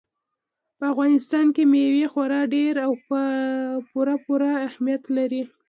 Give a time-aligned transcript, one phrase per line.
[0.77, 2.91] په افغانستان کې مېوې خورا ډېر او
[3.89, 5.41] پوره پوره اهمیت لري.